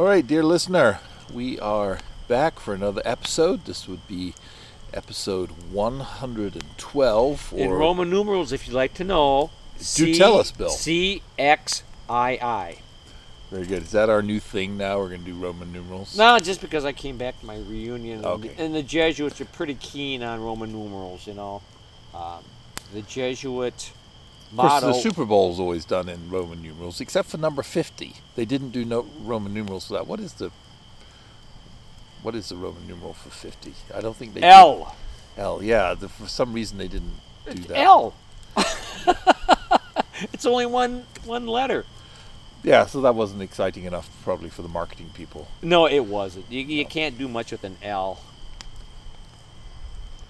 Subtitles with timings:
[0.00, 0.98] All right, dear listener,
[1.30, 3.66] we are back for another episode.
[3.66, 4.32] This would be
[4.94, 7.52] episode 112.
[7.54, 9.50] In Roman numerals, if you'd like to know.
[9.96, 10.70] Do tell us, Bill.
[10.70, 12.78] C X I I.
[13.50, 13.82] Very good.
[13.82, 14.96] Is that our new thing now?
[14.96, 16.16] We're going to do Roman numerals?
[16.16, 18.54] No, just because I came back to my reunion, and- Okay.
[18.56, 21.26] and, the Jesuits are pretty keen on Roman numerals.
[21.26, 21.60] You know,
[22.14, 22.42] um,
[22.94, 23.92] the Jesuit
[24.52, 28.14] Of course, the Super Bowl is always done in Roman numerals, except for number 50.
[28.34, 30.06] They didn't do no Roman numerals for that.
[30.06, 30.50] What is the
[32.22, 33.72] what is the Roman numeral for 50?
[33.94, 34.46] I don't think they did.
[34.48, 34.94] L.
[35.38, 35.94] L, yeah.
[35.94, 37.14] The, for some reason, they didn't
[37.46, 37.78] do It's that.
[37.78, 38.14] L.
[40.32, 41.86] it's only one one letter.
[42.62, 45.48] Yeah, so that wasn't exciting enough, probably, for the marketing people.
[45.62, 46.44] No, it wasn't.
[46.50, 48.20] You, you can't do much with an L.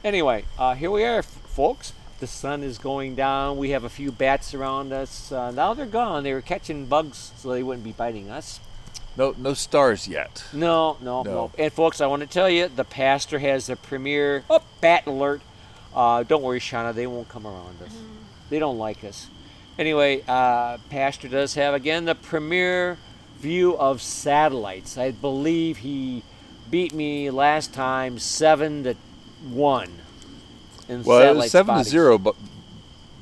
[0.05, 1.93] Anyway, uh, here we are, f- folks.
[2.21, 3.57] The sun is going down.
[3.57, 5.33] We have a few bats around us.
[5.33, 6.23] Uh, now they're gone.
[6.23, 8.61] They were catching bugs so they wouldn't be biting us.
[9.17, 10.45] No, no stars yet.
[10.53, 11.33] No, no, no.
[11.33, 11.51] No.
[11.59, 15.41] And folks, I want to tell you, the pastor has the premier Oh, bat alert!
[15.95, 16.95] Uh, don't worry, Shauna.
[16.95, 17.97] They won't come around us.
[18.51, 19.27] They don't like us.
[19.79, 22.99] Anyway, uh, pastor does have again the premier
[23.39, 24.99] view of satellites.
[24.99, 26.23] I believe he
[26.71, 28.95] beat me last time seven to
[29.49, 29.91] one.
[30.91, 32.35] In Well, it was seven to zero, but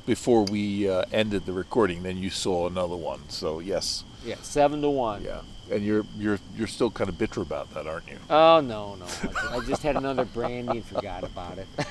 [0.07, 3.21] before we uh, ended the recording, then you saw another one.
[3.29, 5.23] So yes, Yeah, seven to one.
[5.23, 8.17] yeah, and you're you're you're still kind of bitter about that, aren't you?
[8.27, 9.05] Oh no, no!
[9.51, 11.67] I just had another brandy and forgot about it.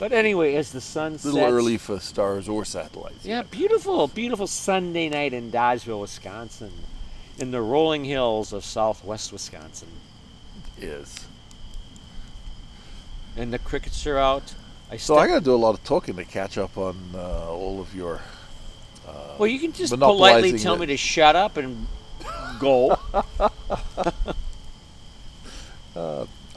[0.00, 3.24] but anyway, as the sun A sets, little early for stars or satellites.
[3.24, 6.72] Yeah, beautiful, beautiful Sunday night in Dodgeville, Wisconsin,
[7.38, 9.88] in the rolling hills of Southwest Wisconsin,
[10.80, 11.27] is.
[13.38, 14.54] And the crickets are out.
[14.90, 17.50] I So I got to do a lot of talking to catch up on uh,
[17.50, 18.20] all of your.
[19.38, 21.86] well, you can just politely tell the- me to shut up and
[22.58, 22.98] go.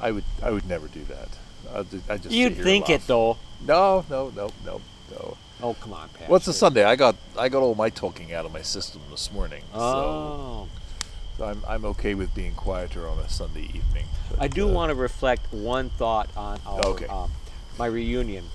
[0.01, 1.29] I would I would never do that.
[1.73, 3.37] I just, I just You'd think it though.
[3.65, 4.81] No, no, no, no,
[5.11, 5.37] no.
[5.63, 6.27] Oh, come on, Pat.
[6.27, 6.83] What's a Sunday?
[6.83, 9.63] I got I got all my talking out of my system this morning.
[9.73, 10.80] Oh, so
[11.41, 14.05] I'm I'm okay with being quieter on a Sunday evening.
[14.39, 17.05] I do uh, want to reflect one thought on our, Okay.
[17.07, 17.31] um,
[17.77, 18.45] my reunion.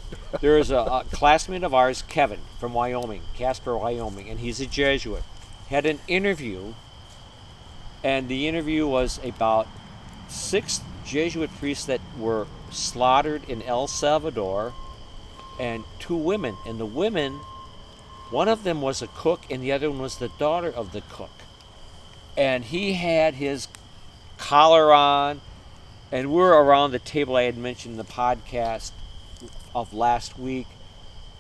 [0.41, 4.67] There is a, a classmate of ours, Kevin, from Wyoming, Casper, Wyoming, and he's a
[4.67, 5.23] Jesuit.
[5.69, 6.75] Had an interview,
[8.05, 9.67] and the interview was about
[10.29, 14.75] six Jesuit priests that were slaughtered in El Salvador,
[15.59, 16.57] and two women.
[16.67, 17.41] And the women,
[18.31, 21.01] one of them was a cook, and the other one was the daughter of the
[21.01, 21.31] cook.
[22.37, 23.69] And he had his
[24.39, 25.41] collar on,
[26.13, 28.93] and we're around the table I had mentioned in the podcast
[29.75, 30.67] of last week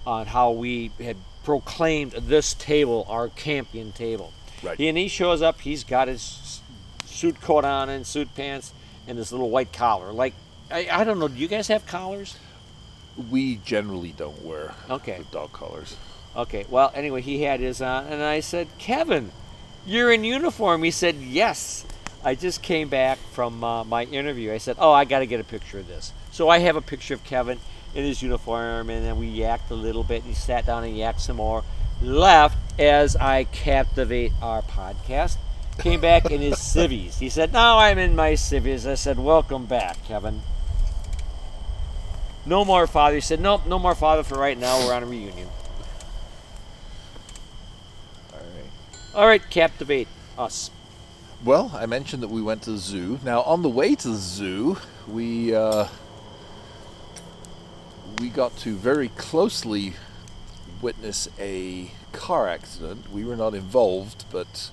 [0.07, 4.33] on how we had proclaimed this table our Campion table.
[4.63, 4.79] Right.
[4.81, 6.61] And he shows up, he's got his
[7.05, 8.73] suit coat on and suit pants
[9.07, 10.13] and this little white collar.
[10.13, 10.35] Like,
[10.71, 12.37] I, I don't know, do you guys have collars?
[13.31, 15.23] we generally don't wear Okay.
[15.33, 15.97] dog collars.
[16.37, 19.33] Okay, well, anyway, he had his on, and I said, Kevin,
[19.87, 20.83] you're in uniform.
[20.83, 21.85] He said, Yes.
[22.25, 24.53] I just came back from uh, my interview.
[24.53, 26.13] I said, Oh, I got to get a picture of this.
[26.33, 27.59] So I have a picture of Kevin
[27.95, 30.95] in his uniform, and then we yacked a little bit, and he sat down and
[30.97, 31.65] yacked some more.
[32.03, 35.39] Left as I captivate our podcast.
[35.79, 37.19] Came back in his civvies.
[37.19, 38.87] He said, Now I'm in my civvies.
[38.87, 40.43] I said, Welcome back, Kevin.
[42.45, 43.17] No more father.
[43.17, 44.79] He said, Nope, no more father for right now.
[44.87, 45.49] We're on a reunion.
[48.33, 48.71] All right.
[49.17, 50.71] All right, captivate us.
[51.43, 53.19] Well, I mentioned that we went to the zoo.
[53.25, 54.77] Now, on the way to the zoo,
[55.09, 55.89] we uh,
[58.21, 59.95] we got to very closely
[60.83, 63.11] witness a car accident.
[63.11, 64.71] We were not involved, but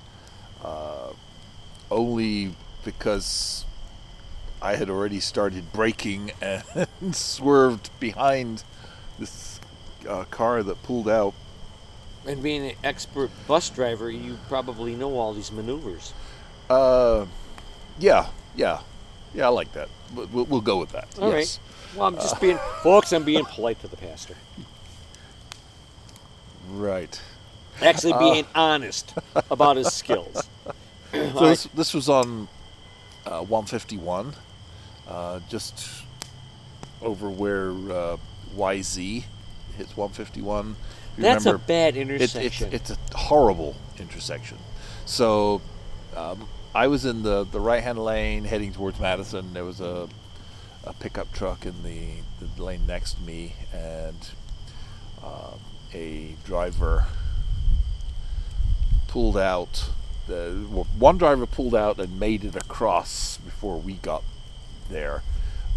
[0.62, 1.14] uh,
[1.90, 3.64] only because
[4.62, 8.66] I had already started braking and swerved behind
[9.18, 9.62] this
[10.06, 11.34] uh, car that pulled out.
[12.26, 16.14] And being an expert bus driver, you probably know all these maneuvers.
[16.70, 17.26] Uh,
[18.00, 18.80] yeah, yeah,
[19.34, 19.46] yeah.
[19.46, 19.90] I like that.
[20.16, 21.08] We'll, we'll, go with that.
[21.20, 21.40] All right.
[21.40, 21.60] yes.
[21.96, 23.12] Well, I'm just being, folks.
[23.12, 24.36] I'm being polite to the pastor.
[26.70, 27.20] Right.
[27.82, 29.14] Actually, being honest
[29.52, 30.50] about his skills.
[31.14, 32.48] So this, this was on
[33.28, 34.34] uh, 151,
[35.08, 35.88] uh, just
[37.04, 38.18] over where uh,
[38.58, 39.24] YZ
[39.78, 40.76] hits 151.
[41.18, 42.70] That's a remember, bad it, it's, intersection.
[42.72, 44.58] it's a horrible intersection.
[45.06, 45.62] So
[46.16, 49.54] um, I was in the, the right hand lane heading towards Madison.
[49.54, 50.08] There was a,
[50.84, 54.30] a pickup truck in the, the lane next to me, and
[55.24, 55.60] um,
[55.94, 57.06] a driver
[59.08, 59.90] pulled out
[60.28, 64.24] the well, one driver pulled out and made it across before we got
[64.90, 65.22] there,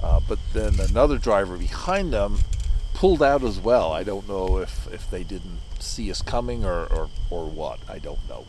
[0.03, 2.39] uh, but then another driver behind them
[2.97, 3.93] pulled out as well.
[3.93, 7.79] I don't know if, if they didn't see us coming or, or, or what.
[7.91, 8.47] I don't know.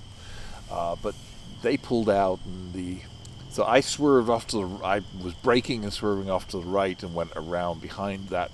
[0.71, 1.15] Uh, but
[1.61, 2.99] they pulled out and the
[3.49, 7.01] so I swerved off to the I was braking and swerving off to the right
[7.03, 8.51] and went around behind that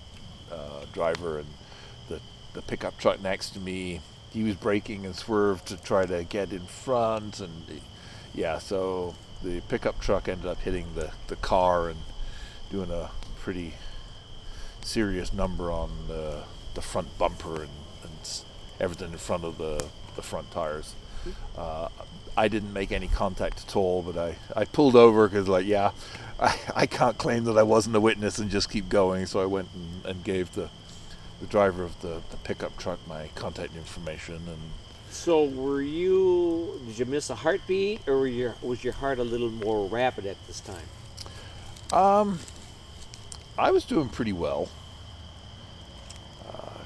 [0.52, 1.48] uh, driver and
[2.10, 2.20] the
[2.54, 4.02] the pickup truck next to me
[4.32, 7.82] he was braking and swerved to try to get in front and
[8.34, 9.14] yeah so
[9.44, 12.00] the pickup truck ended up hitting the, the car and
[12.72, 13.74] doing a pretty
[14.84, 16.44] serious number on the,
[16.74, 17.70] the front bumper and,
[18.04, 18.42] and
[18.80, 19.86] everything in front of the,
[20.16, 20.96] the front tires
[21.58, 21.90] uh,
[22.36, 25.92] I didn't make any contact at all, but I, I pulled over because, like, yeah,
[26.40, 29.26] I, I can't claim that I wasn't a witness and just keep going.
[29.26, 30.70] So I went and, and gave the,
[31.40, 34.36] the driver of the, the pickup truck my contact information.
[34.48, 34.58] And
[35.12, 36.82] So were you?
[36.88, 40.26] Did you miss a heartbeat, or were your was your heart a little more rapid
[40.26, 40.88] at this time?
[41.92, 42.40] um,
[43.58, 44.70] I was doing pretty well.
[46.48, 46.78] Uh,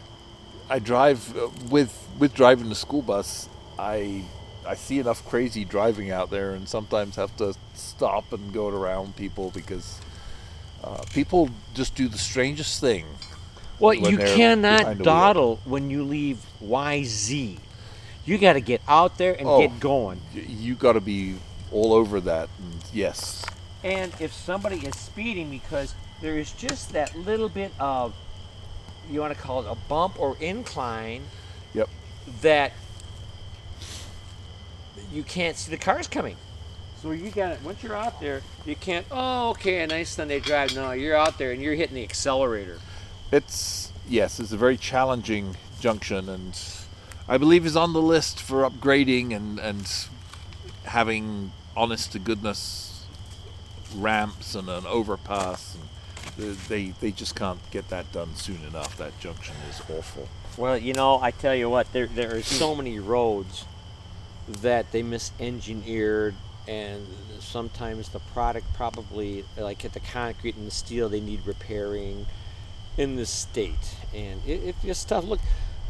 [0.69, 3.47] I drive uh, with with driving the school bus.
[3.79, 4.23] I
[4.65, 9.15] I see enough crazy driving out there, and sometimes have to stop and go around
[9.15, 9.99] people because
[10.83, 13.05] uh, people just do the strangest thing.
[13.79, 15.13] Well, you cannot behind the wheel.
[15.13, 17.59] dawdle when you leave YZ.
[18.25, 19.59] You got to get out there and Oh.
[19.61, 20.19] get going.
[20.33, 21.35] You got to be
[21.71, 22.49] all over that.
[22.59, 23.45] And yes,
[23.83, 28.13] And if somebody is speeding because there is just that little bit of,
[29.09, 31.23] you want to call it a bump or incline
[31.73, 31.89] yep.
[32.41, 32.73] that
[35.11, 36.35] you can't see the cars coming.
[37.01, 37.61] So you got it.
[37.63, 39.05] Once you're out there, you can't.
[39.11, 40.75] Oh, okay, a nice Sunday drive.
[40.75, 42.79] No, you're out there and you're hitting the accelerator.
[43.31, 46.59] It's yes, it's a very challenging junction, and
[47.27, 50.07] I believe is on the list for upgrading and and
[50.85, 53.05] having honest to goodness
[53.95, 55.75] ramps and an overpass.
[55.75, 55.83] And
[56.35, 58.97] they they just can't get that done soon enough.
[58.97, 60.27] That junction is awful.
[60.57, 63.65] Well, you know, I tell you what, there there are so many roads
[64.47, 66.33] that they misengineered,
[66.67, 67.05] and
[67.39, 72.25] sometimes the product probably, like at the concrete and the steel, they need repairing
[72.97, 75.25] in the state, and it, it's just tough.
[75.25, 75.39] Look,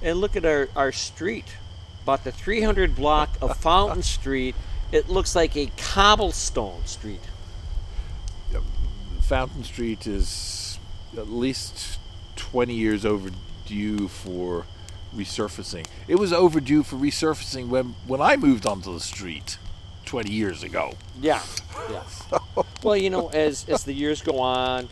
[0.01, 1.55] and look at our our street,
[2.03, 4.55] about the 300 block of Fountain Street.
[4.89, 7.19] It looks like a cobblestone street.
[9.27, 10.79] Fountain Street is
[11.17, 11.99] at least
[12.37, 14.65] 20 years overdue for
[15.13, 15.85] resurfacing.
[16.07, 19.57] It was overdue for resurfacing when, when I moved onto the street
[20.05, 20.93] 20 years ago.
[21.19, 21.41] Yeah,
[21.91, 22.03] yeah.
[22.81, 24.87] well, you know, as as the years go on,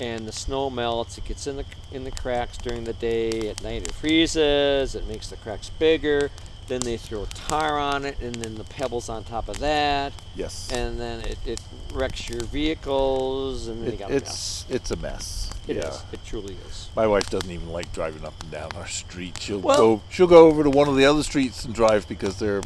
[0.00, 3.48] and the snow melts, it gets in the in the cracks during the day.
[3.50, 4.96] At night, it freezes.
[4.96, 6.30] It makes the cracks bigger.
[6.68, 10.68] Then they throw tar on it, and then the pebbles on top of that, Yes.
[10.72, 11.60] and then it, it
[11.92, 14.64] wrecks your vehicles, and then you It, got a mess.
[14.68, 15.50] it's it's a mess.
[15.68, 15.88] It yeah.
[15.88, 16.02] is.
[16.12, 16.88] It truly is.
[16.96, 19.38] My wife doesn't even like driving up and down our street.
[19.40, 22.38] She'll Well- go she'll go over to one of the other streets and drive because
[22.40, 22.62] they're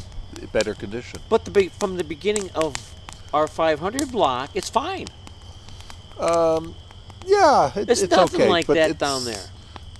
[0.51, 1.19] better condition.
[1.29, 2.75] But the from the beginning of
[3.33, 5.07] our 500 block, it's fine.
[6.19, 6.75] Um,
[7.25, 9.45] yeah, it, It's it's nothing okay, like that down there.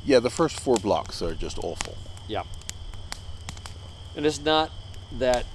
[0.04, 1.96] Yeah, the first four blocks are just awful.
[2.28, 2.44] Yeah.
[4.16, 4.72] And it's not
[5.20, 5.46] that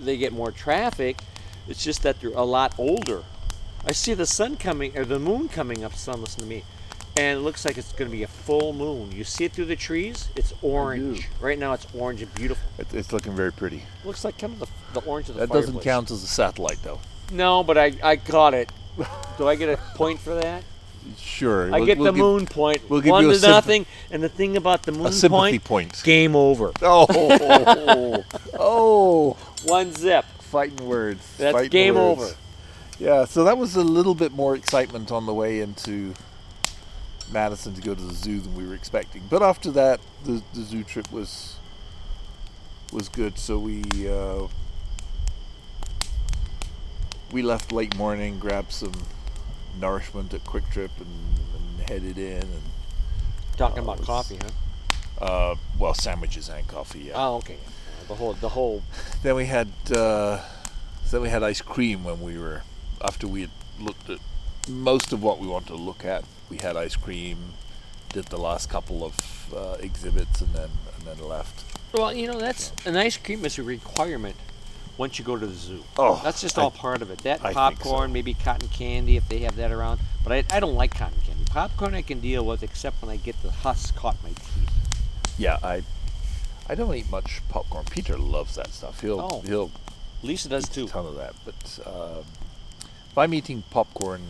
[0.00, 1.20] they get more traffic,
[1.68, 3.24] it's just that they're a lot older.
[3.84, 6.64] I see the sun coming, or the moon coming up, son, listen to me.
[7.16, 9.10] And it looks like it's going to be a full moon.
[9.10, 10.28] You see it through the trees?
[10.36, 11.28] It's orange.
[11.40, 12.64] Right now it's orange and beautiful.
[12.78, 13.82] It, it's looking very pretty.
[14.04, 15.84] looks like kind of the, the orange of the That doesn't fireplace.
[15.84, 17.00] count as a satellite, though.
[17.32, 18.70] No, but I, I got it.
[19.36, 20.62] Do I get a point for that?
[21.16, 22.82] Sure, I we'll- get we'll the give- moon point.
[22.88, 23.86] we'll give One you a to symp- nothing.
[24.10, 26.02] And the thing about the moon point, point.
[26.04, 26.72] game over.
[26.82, 28.24] Oh,
[28.58, 30.24] oh, One zip.
[30.40, 31.24] fighting words.
[31.38, 32.20] That's fighting game words.
[32.22, 32.34] over.
[32.98, 36.14] Yeah, so that was a little bit more excitement on the way into
[37.30, 39.22] Madison to go to the zoo than we were expecting.
[39.30, 41.54] But after that, the, the zoo trip was
[42.92, 43.38] was good.
[43.38, 44.48] So we uh,
[47.30, 48.92] we left late morning, grabbed some
[49.80, 51.06] nourishment at Quick Trip, and,
[51.78, 52.42] and headed in.
[52.42, 52.62] And
[53.56, 54.38] Talking Uh, about was- coffee,
[55.18, 55.24] huh?
[55.24, 57.00] uh, well, sandwiches and coffee.
[57.08, 57.12] Yeah.
[57.16, 57.54] Oh, okay.
[57.56, 58.82] Uh, the whole, the whole.
[59.22, 60.40] Then we had uh,
[61.10, 62.62] then we had ice cream when we were
[63.02, 64.18] after we had looked at
[64.68, 66.24] most of what we wanted to look at.
[66.50, 67.54] We had ice cream,
[68.10, 69.14] did the last couple of
[69.54, 71.64] uh, exhibits, and then and then left.
[71.92, 74.36] Well, you know, that's an ice cream is a requirement
[74.98, 75.82] once you go to the zoo.
[75.96, 77.18] Oh, that's just I- all part of it.
[77.18, 78.12] That I popcorn, so.
[78.12, 80.00] maybe cotton candy if they have that around.
[80.22, 81.44] But I, I don't like cotton candy.
[81.50, 85.34] Popcorn I can deal with, except when I get the husk caught in my teeth.
[85.38, 85.82] Yeah, I
[86.68, 87.84] I don't eat much popcorn.
[87.90, 89.00] Peter loves that stuff.
[89.00, 89.40] He'll Oh.
[89.46, 89.70] he'll
[90.22, 90.84] Lisa does eat too.
[90.84, 91.34] a ton of that.
[91.44, 92.24] But um,
[93.10, 94.20] if I'm eating popcorn,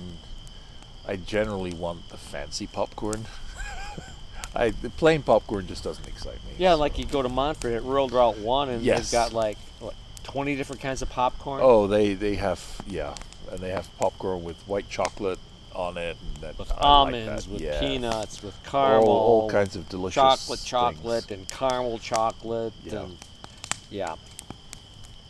[1.06, 3.24] I generally want the fancy popcorn.
[4.54, 6.52] I the plain popcorn just doesn't excite me.
[6.58, 9.10] Yeah, so- like you go to Montfort at Rural Route One, and Yes.
[9.10, 9.56] they've got like
[10.18, 11.60] what twenty different kinds of popcorn.
[11.62, 13.14] Oh, they they have yeah,
[13.50, 15.38] and they have popcorn with white chocolate
[15.74, 17.80] on it, and that with I like almonds, that, with yeah.
[17.80, 20.64] peanuts, with caramel, all kinds of delicious chocolate, things.
[20.64, 23.02] chocolate, and caramel chocolate, Yeah.
[23.02, 23.16] and
[23.90, 24.16] yeah,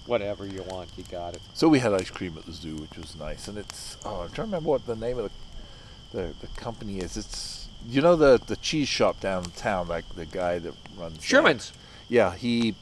[0.07, 1.43] whatever you want, you got it.
[1.55, 4.29] So we had ice cream at the zoo, which was nice, and it's oh, I'm
[4.29, 7.17] trying to remember what the name of the the, the company is.
[7.17, 11.23] It's you know the the cheese shop downtown, like the guy that runs that?
[11.23, 11.73] Sherman's.
[12.09, 12.75] Yeah, he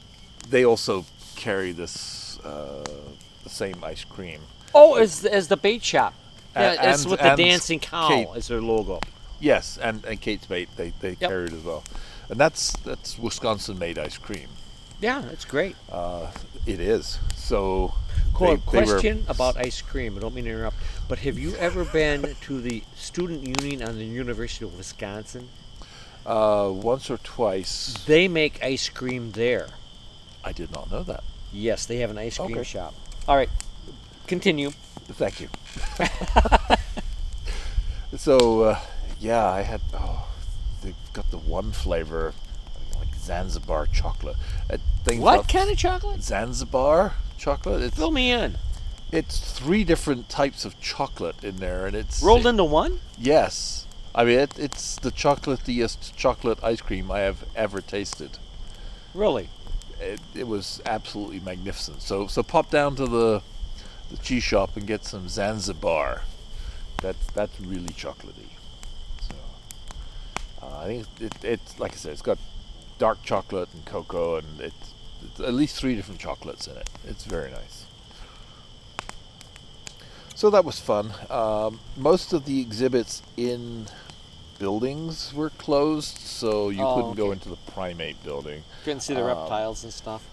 [0.49, 1.05] they also
[1.37, 2.83] carry this uh,
[3.43, 4.41] the same ice cream.
[4.75, 6.13] Oh, as as the bait shop.
[6.55, 8.27] Yeah, it's with the dancing cow Kate.
[8.35, 8.99] as their logo.
[9.39, 11.29] Yes, and and Kate's Bait they they Yep.
[11.29, 11.83] carry it as well,
[12.29, 14.49] and that's that's Wisconsin made ice cream.
[14.99, 15.75] Yeah, it's great.
[15.91, 16.31] Uh,
[16.65, 17.93] it is so.
[18.33, 18.57] Cool.
[18.57, 20.17] they- question about ice cream.
[20.17, 20.77] I don't mean to interrupt,
[21.07, 25.49] but have you ever been to the student union on the University of Wisconsin?
[26.25, 27.93] uh, once or twice.
[28.05, 29.67] They make ice cream there.
[30.47, 31.23] I did not know that.
[31.51, 32.63] Yes, they have an ice cream Okay.
[32.63, 32.93] shop.
[33.27, 33.49] All right,
[34.27, 34.71] continue.
[35.09, 35.49] Thank you.
[38.17, 38.79] so, uh,
[39.19, 39.81] yeah, I had.
[39.93, 40.27] Oh,
[40.81, 42.33] they've got the one flavor,
[42.97, 44.37] like Zanzibar chocolate.
[44.69, 46.21] That thing's What kind of chocolate?
[46.23, 47.81] Zanzibar chocolate?
[47.81, 48.57] It's Fill me in.
[49.11, 52.99] it's three different types of chocolate in there, and it's Rolled into one?
[53.17, 53.85] Yes,
[54.15, 58.37] I mean it, it's the chocolatiest chocolate ice cream I have ever tasted.
[59.13, 59.49] Really?
[59.99, 62.01] It, it was absolutely magnificent.
[62.01, 63.41] So so pop down to the
[64.09, 66.23] the cheese shop and get some Zanzibar.
[67.01, 68.51] That's that's really chocolatey.
[69.19, 69.35] So
[70.61, 72.37] uh, I think it, it's like I said, it's got
[72.97, 76.89] dark chocolate and cocoa, and it's, it's at least three different chocolates in it.
[77.07, 77.85] It's very nice.
[80.35, 81.13] So that was fun.
[81.29, 83.87] Um, most of the exhibits in
[84.59, 88.63] buildings were closed, so you Oh, couldn't go into the primate building.
[88.83, 90.23] Couldn't see the Um, reptiles and stuff.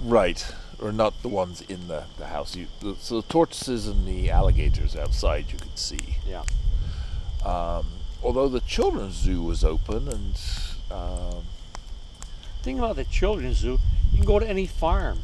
[0.00, 0.44] Right,
[0.80, 2.56] or not the ones in the, the house.
[2.56, 6.16] You, the, so the tortoises and the alligators outside you could see.
[6.26, 6.42] Yeah.
[7.44, 7.86] Um,
[8.22, 10.40] although the children's zoo was open, and
[10.90, 11.44] um,
[12.62, 13.78] Thing about the children's zoo,
[14.12, 15.18] you can go to any farm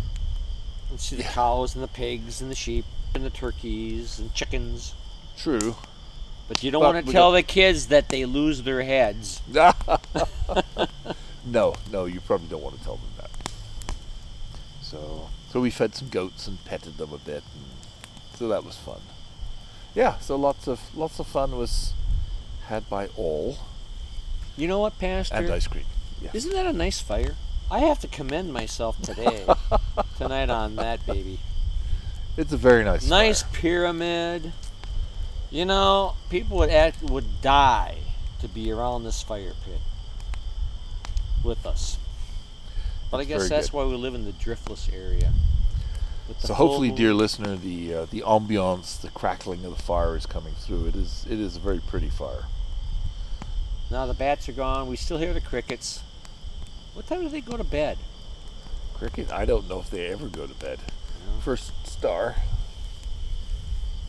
[0.90, 1.32] and see the Yeah.
[1.32, 2.84] cows and the pigs and the sheep
[3.14, 4.94] and the turkeys and chickens.
[5.36, 5.76] true.
[6.48, 9.42] But you don't But want to tell got- the kids that they lose their heads.
[11.46, 13.30] no, no, you probably don't want to tell them that.
[14.82, 17.64] So, so we fed some goats and petted them a bit, and
[18.36, 19.00] so that was fun.
[19.94, 21.92] Yeah, so lots of lots of fun was
[22.66, 23.58] had by all,
[24.56, 25.34] You know what, Pastor?
[25.36, 25.84] and ice cream.
[26.22, 26.30] Yeah.
[26.34, 27.34] Isn't that a nice fire?
[27.70, 29.44] I have to commend myself today,
[30.16, 31.38] tonight on that baby.
[32.36, 33.06] It's a very nice.
[33.08, 33.52] Nice fire.
[33.60, 34.52] pyramid.
[35.50, 37.98] You know, people would act would die
[38.40, 39.80] to be around this fire pit
[41.42, 41.98] with us.
[43.10, 43.76] But I guess that's good.
[43.76, 45.32] why we live in the driftless area.
[46.40, 50.52] So hopefully, dear listener, the uh, the ambiance, the crackling of the fire is coming
[50.54, 50.86] through.
[50.86, 52.44] It is it is a very pretty fire.
[53.90, 54.88] Now the bats are gone.
[54.88, 56.02] We still hear the crickets.
[56.92, 57.96] What time do they go to bed?
[58.92, 59.32] Cricket.
[59.32, 60.80] I don't know if they ever go to bed.
[61.26, 61.40] No.
[61.40, 62.36] First star.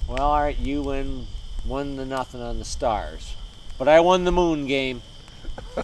[0.10, 1.28] Well, all right, you win
[1.64, 3.36] one to nothing on the stars,
[3.78, 5.04] but I won the moon game.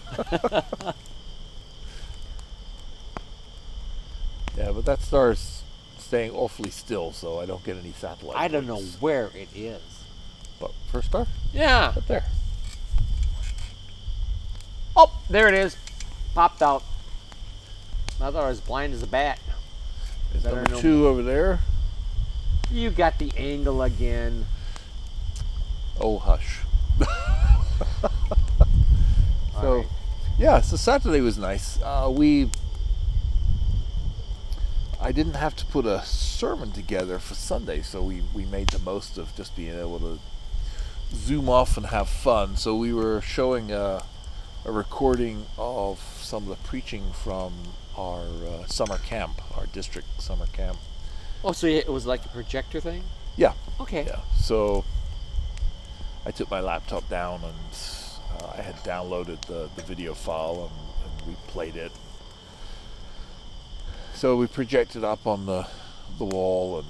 [4.56, 5.62] Yeah, but that star's
[5.98, 8.38] staying awfully still, so I don't get any satellite.
[8.38, 9.82] I don't know where it is.
[10.58, 11.92] But first star, Yeah.
[11.94, 12.24] up there.
[14.96, 15.76] Oh, there it is.
[16.34, 16.82] Popped out.
[18.18, 19.38] I thought I was blind as a bat.
[20.42, 21.60] Better number two over there.
[22.70, 24.46] You got the angle again.
[26.00, 26.60] Oh hush.
[29.60, 29.86] So, right.
[30.38, 31.80] yeah, so Saturday was nice.
[31.82, 32.50] Uh, we,
[35.00, 38.78] I didn't have to put a sermon together for Sunday, so we, we made the
[38.78, 40.18] most of just being able to
[41.14, 42.56] zoom off and have fun.
[42.56, 44.04] So we were showing a,
[44.66, 47.54] a recording of some of the preaching from
[47.96, 50.76] our uh, summer camp, our district summer camp.
[51.44, 53.02] Oh, so it was like a projector thing?
[53.36, 54.04] Yeah, Okay.
[54.06, 54.20] yeah.
[54.38, 54.84] So
[56.24, 57.78] I took my laptop down and
[58.42, 61.92] uh, I had downloaded the, the video file and, and we played it.
[64.14, 65.66] So we projected up on the
[66.18, 66.86] the wall and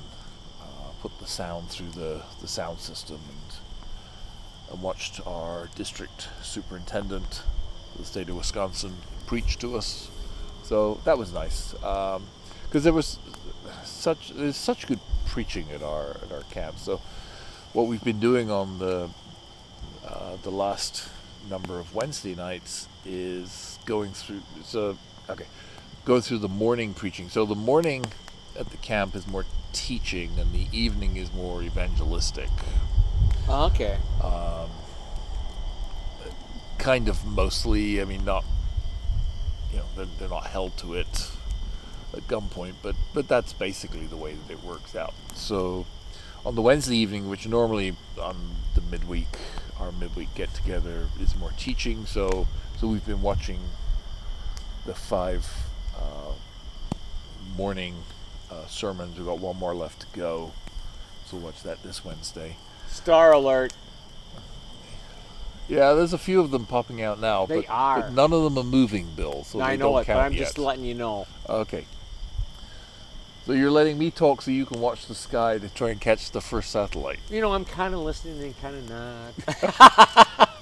[0.63, 7.43] uh, put the sound through the, the sound system and, and watched our district superintendent
[7.95, 10.09] of the state of Wisconsin preach to us
[10.63, 13.19] So that was nice because there was
[13.85, 16.79] such there's such good preaching at our at our camp.
[16.79, 17.01] So
[17.73, 19.11] what we've been doing on the
[20.07, 21.09] uh, the last
[21.51, 24.43] number of Wednesday nights is going through.
[24.65, 24.97] So
[25.29, 25.47] okay,
[26.05, 27.29] go through the morning preaching.
[27.29, 28.07] So the morning
[28.59, 32.49] at the camp is more teaching, and the evening is more evangelistic.
[33.49, 33.99] Okay.
[34.23, 34.71] Um,
[36.79, 38.01] kind of mostly.
[38.01, 38.45] I mean, not
[39.73, 41.31] you know they're, they're not held to it
[42.15, 45.15] at gunpoint, but but that's basically the way that it works out.
[45.35, 45.87] So
[46.45, 48.37] on the Wednesday evening, which normally on
[48.75, 49.39] the midweek,
[49.81, 52.07] our midweek get together is more teaching.
[52.07, 52.47] So
[52.79, 53.61] so we've been watching
[54.85, 55.51] the five
[55.97, 56.33] uh,
[57.57, 57.97] morning
[58.51, 59.17] uh, sermons.
[59.17, 60.53] We've got one more left to go,
[61.27, 62.57] so we'll watch that this Wednesday.
[62.89, 63.73] Star alert.
[65.69, 68.01] Yeah, there's a few of them popping out now, They but, are.
[68.03, 69.43] but none of them are moving, Bill.
[69.43, 71.27] So I know it, but I'm just letting you know.
[71.49, 71.87] Okay.
[73.47, 76.33] So you're letting me talk so you can watch the sky to try and catch
[76.33, 77.21] the first satellite.
[77.31, 80.59] You know, I'm kind of listening and kind of not.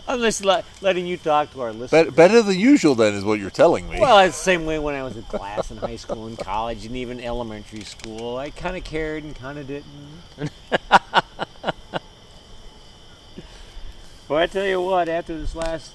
[0.08, 2.06] I'm just let, letting you talk to our listeners.
[2.06, 4.00] Bet better than usual, then, is what you're telling me.
[4.00, 6.84] Well, it's the same way when I was in class in high school and college
[6.84, 8.36] and even elementary school.
[8.36, 9.86] I kind of cared and kind of didn't.
[14.28, 15.92] but I tell you what, after this last,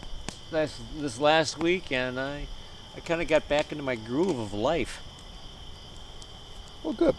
[0.50, 2.48] last this last weekend, I
[2.96, 5.02] I kind of got back into my groove of life.
[6.84, 7.16] well, good.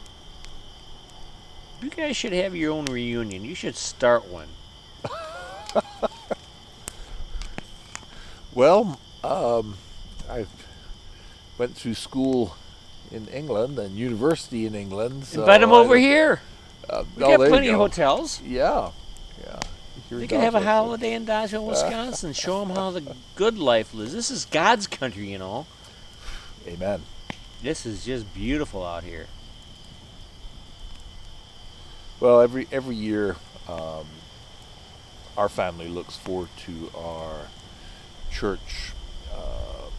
[1.83, 3.45] You guys should have your own reunion.
[3.45, 4.49] You should start one.
[8.55, 9.77] Well, um,
[10.29, 10.47] I
[11.57, 12.57] went through school
[13.11, 15.25] in England and university in England.
[15.25, 16.41] So Invite them over here.
[16.89, 18.43] Uh, We got plenty of hotels.
[18.45, 18.91] Yeah,
[20.11, 22.33] They can have a holiday in Dodgeville, Wisconsin.
[22.33, 24.13] Show them how the good life lives.
[24.13, 25.67] This is God's country, you know.
[26.67, 27.03] Amen.
[27.63, 29.27] This is just beautiful out here.
[32.21, 33.37] Well, every every year,
[33.69, 34.07] um,
[35.37, 37.49] our family looks forward to our
[38.31, 38.93] church
[39.33, 39.91] uh,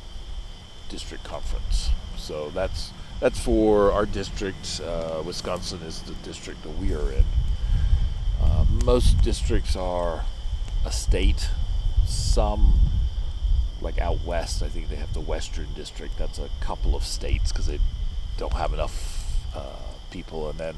[0.89, 1.89] district conference.
[2.17, 4.81] So that's that's for our district.
[4.83, 7.25] Uh, Wisconsin is the district that we are in.
[8.43, 10.25] Uh, most districts are
[10.85, 11.49] a state.
[12.05, 12.79] Some,
[13.81, 16.17] like out west, I think they have the Western District.
[16.17, 17.79] That's a couple of states because they
[18.37, 19.77] don't have enough uh,
[20.11, 20.49] people.
[20.49, 20.75] And then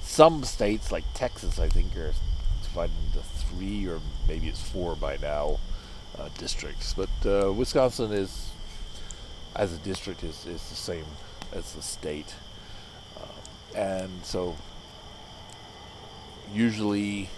[0.00, 2.12] some states, like Texas, I think, are
[2.62, 5.58] divided into three or maybe it's four by now
[6.18, 6.94] uh, districts.
[6.94, 8.50] But uh, Wisconsin is,
[9.56, 11.04] as a district, is, is the same
[11.52, 12.34] as the state.
[13.16, 14.56] Uh, and so
[16.52, 17.28] usually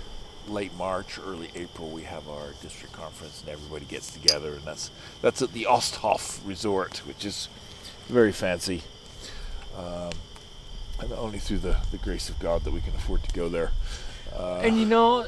[0.48, 4.90] late March, early April, we have our district conference, and everybody gets together, and that's
[5.22, 7.48] that's at the Osthoff Resort, which is
[8.08, 8.82] very fancy,
[9.76, 10.10] um,
[11.00, 13.70] and only through the, the grace of God that we can afford to go there.
[14.36, 15.26] Uh, And you know,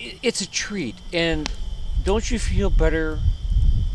[0.00, 0.94] i- it's a treat.
[1.12, 1.50] And
[2.04, 3.18] don't you feel better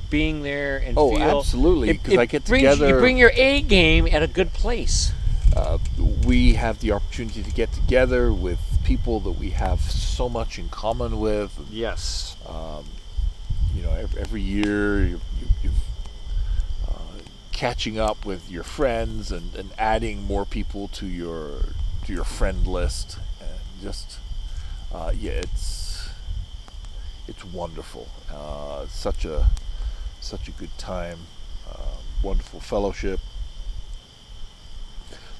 [0.09, 4.07] being there and Oh, absolutely, it- 'cause I get brings- You bring your A game
[4.11, 5.11] at a good place.
[5.55, 5.77] uh,
[6.25, 10.69] we have the opportunity to get together with people that we have so much in
[10.69, 11.59] common with.
[11.71, 12.37] Yes.
[12.47, 12.85] Um,
[13.75, 15.83] you know, every, every year you, you, you've
[16.87, 17.19] uh,
[17.51, 21.73] catching up with your friends and, and adding more people to your
[22.05, 24.19] to your friend list, and just
[24.93, 26.09] uh, yeah, it's
[27.27, 28.07] it's wonderful.
[28.31, 29.47] Uh, such a
[30.21, 31.19] such a good time,
[31.69, 33.19] uh, wonderful fellowship.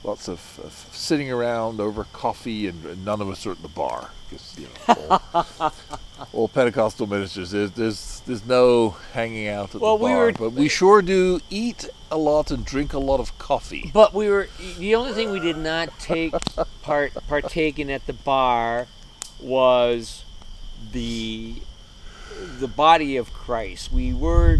[0.05, 3.67] Lots of, of sitting around over coffee, and, and none of us are at the
[3.67, 5.19] bar because you know.
[5.33, 5.73] all-
[6.33, 7.51] old Pentecostal ministers.
[7.51, 11.01] There's, there's there's no hanging out at Well, the we bar, were- but we sure
[11.01, 13.89] do eat a lot and drink a lot of coffee.
[13.93, 16.33] But we were the only thing we did not take
[16.83, 18.85] part partake in at the bar
[19.41, 20.23] was
[20.91, 21.55] the
[22.59, 23.91] the body of Christ.
[23.91, 24.59] We were,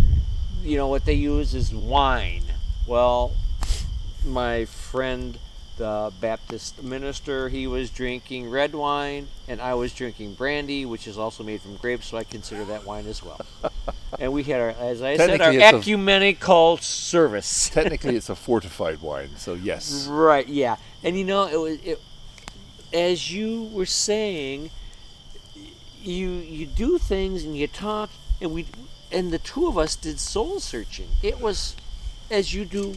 [0.63, 2.43] you know, what they use is wine.
[2.87, 3.33] Well,
[4.25, 5.37] my friend,
[5.77, 11.17] the Baptist minister, he was drinking red wine, and I was drinking brandy, which is
[11.17, 13.41] also made from grapes, so I consider that wine as well.
[14.19, 15.83] and we had our, as I said, our it's a-
[16.85, 17.69] service.
[17.73, 20.07] Technically, it's a fortified wine, so yes.
[20.07, 20.47] Right.
[20.47, 20.77] Yeah.
[21.03, 22.01] And you know, it was it,
[22.93, 24.71] as you were saying,
[26.01, 28.09] you you do things and you talk,
[28.39, 28.65] and we
[29.11, 31.09] and the two of us did soul searching.
[31.21, 31.75] It was
[32.29, 32.95] as you do.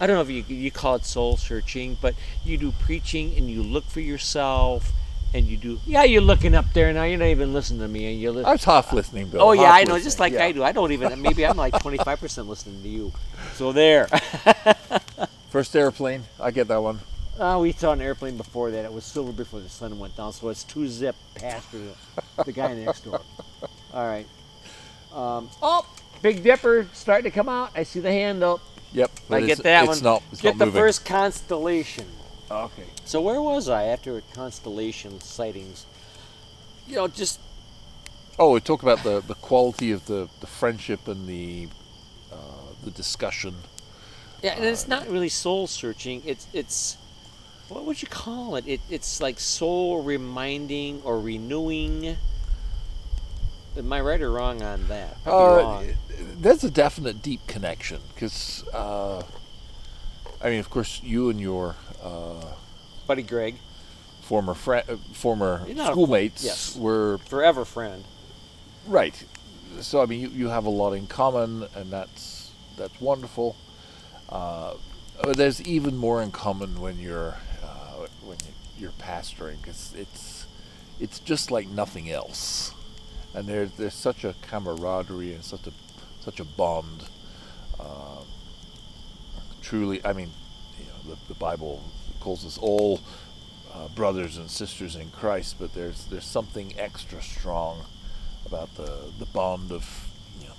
[0.00, 3.50] I don't know if you you call it soul searching, but you do preaching and
[3.50, 4.92] you look for yourself,
[5.34, 5.78] and you do.
[5.86, 7.04] Yeah, you're looking up there now.
[7.04, 8.32] You're not even listening to me, and you're.
[8.32, 9.42] Li- I was half listening, Bill.
[9.42, 9.94] oh yeah, I know.
[9.94, 10.44] listening, Just like yeah.
[10.44, 10.64] I do.
[10.64, 11.20] I don't even.
[11.20, 13.12] Maybe I'm like 25 percent listening to you.
[13.54, 14.06] So there.
[15.50, 17.00] First airplane, I get that one.
[17.38, 18.84] Uh, we saw an airplane before that.
[18.84, 21.94] It was silver before the sun went down, so it's two zip past the,
[22.44, 23.20] the guy next door.
[23.92, 24.26] All right.
[25.12, 25.86] Um, oh,
[26.22, 27.70] Big Dipper starting to come out.
[27.74, 28.60] I see the hand up.
[28.92, 29.10] Yep.
[29.30, 30.02] I get that it's one.
[30.02, 30.80] Not, it's Get the moving.
[30.80, 32.06] first constellation.
[32.50, 32.86] Okay.
[33.04, 35.86] So where was I after constellation sightings?
[36.88, 37.38] You know, just
[38.38, 41.68] Oh, we talk about the, the quality of the, the friendship and the
[42.32, 42.36] uh,
[42.84, 43.54] the discussion.
[44.42, 46.22] yeah, and it's not really soul searching.
[46.24, 46.96] It's it's
[47.68, 48.66] what would you call it?
[48.66, 52.16] It it's like soul reminding or renewing.
[53.76, 55.16] Am I right or wrong on that?
[55.26, 55.88] Uh, wrong.
[56.38, 59.22] there's a definite deep connection because, uh,
[60.42, 62.44] I mean, of course, you and your uh,
[63.06, 63.56] Buddy Greg,
[64.22, 66.76] former friend, uh, former schoolmates yes.
[66.76, 68.04] were forever friend.
[68.86, 69.24] right.
[69.80, 73.56] So I mean, you, you have a lot in common, and that's that's wonderful.
[74.28, 74.74] Uh,
[75.22, 78.38] but there's even more in common when you're uh, when
[78.78, 80.46] you're pastoring because it's
[80.98, 82.72] it's just like nothing else,
[83.34, 85.72] and there's there's such a camaraderie and such a
[86.20, 87.04] such a bond.
[87.78, 88.24] Um,
[89.62, 90.30] truly, I mean,
[90.78, 91.82] you know, the, the Bible
[92.20, 93.00] calls us all
[93.72, 97.84] uh, brothers and sisters in Christ, but there's there's something extra strong
[98.44, 100.08] about the the bond of
[100.40, 100.54] you know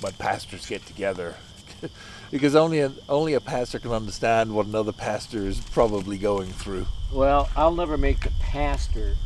[0.00, 1.36] when pastors get together.
[2.30, 6.86] because only a, only a pastor can understand what another pastor is probably going through.
[7.12, 9.16] Well, I'll never make the pastor.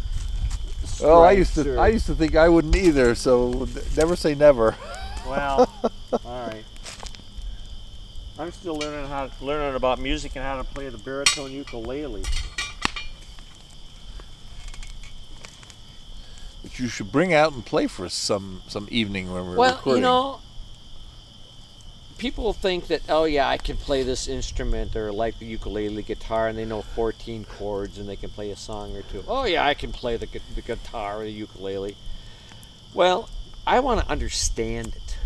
[1.03, 1.79] Oh, I used to through.
[1.79, 3.15] I used to think I wouldn't either.
[3.15, 4.77] So never say never.
[5.27, 5.73] Well,
[6.25, 6.65] all right.
[8.37, 12.25] I'm still learning how learning about music and how to play the baritone ukulele.
[16.63, 19.75] But you should bring out and play for us some some evening when we're Well,
[19.77, 20.03] recording.
[20.03, 20.41] you know,
[22.21, 26.47] people think that oh yeah, I can play this instrument or like the ukulele guitar,
[26.49, 29.25] and they know 14 chords and they can play a song or two.
[29.27, 31.97] Oh yeah, I can play the the guitar or the ukulele.
[32.93, 33.29] Well,
[33.67, 35.17] I want to understand it.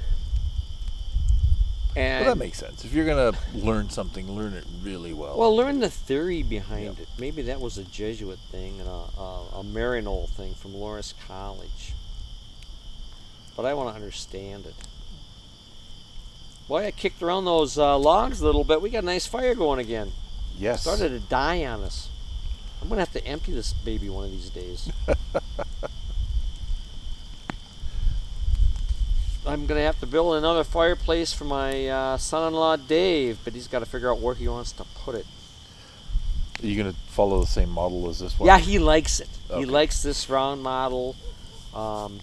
[1.97, 2.85] And well, that makes sense.
[2.85, 5.37] If you're gonna learn something, learn it really well.
[5.37, 6.99] Well, learn the theory behind Yep.
[7.01, 7.09] it.
[7.19, 11.93] Maybe that was a Jesuit thing and a, a, a Maryknoll thing from lawrence College.
[13.57, 14.75] But I want to understand it.
[16.69, 18.81] Boy, I kicked around those uh, logs a little bit.
[18.81, 20.13] We got a nice fire going again.
[20.59, 20.83] yes.
[20.83, 22.09] Started to die on us.
[22.81, 24.91] I'm gonna have to empty this baby one of these days.
[29.47, 33.81] I'm gonna have to build another fireplace for my uh, son-in-law Dave, but he's got
[33.81, 35.27] to figure out where he wants to put it.
[36.63, 38.47] Are you gonna follow the same model as this one?
[38.47, 39.29] Yeah, he likes it.
[39.55, 41.15] He likes this round model.
[41.75, 42.21] Um,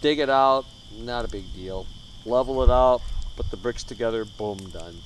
[0.00, 0.64] dig it out,
[0.96, 1.86] not a big deal.
[2.26, 3.02] Level it out,
[3.36, 4.98] put the bricks together, boom, done.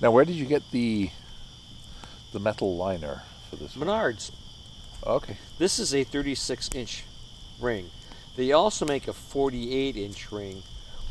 [0.00, 1.10] Now, where did you get the
[2.32, 3.88] the metal liner for this one?
[3.88, 4.32] Menards.
[5.06, 5.36] Okay.
[5.58, 7.04] This is a 36 inch
[7.60, 7.90] ring.
[8.36, 10.64] They also make a 48 inch ring,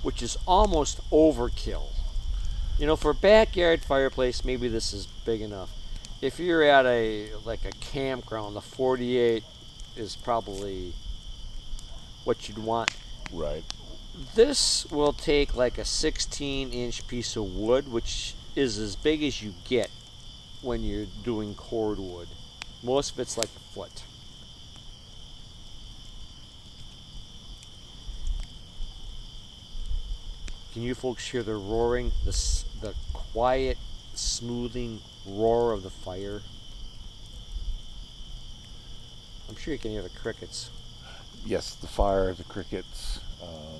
[0.04, 1.88] which is almost overkill.
[2.78, 5.72] You know, for a backyard fireplace, maybe this is big enough.
[6.22, 9.44] If you're at a like a campground, the 48
[9.96, 10.94] is probably
[12.28, 12.92] what you'd want.
[13.32, 13.64] Right.
[14.36, 19.42] This will take like a 16 inch piece of wood, which is as big as
[19.42, 19.90] you get
[20.62, 22.28] when you're doing cordwood.
[22.84, 24.04] Most of it's like a foot.
[30.74, 33.78] Can you folks hear the roaring, the, the quiet,
[34.14, 36.42] smoothing roar of the fire?
[39.50, 40.70] I'm sure you can hear the crickets.
[41.48, 43.22] Yes, the fire, the crickets.
[43.42, 43.80] Um,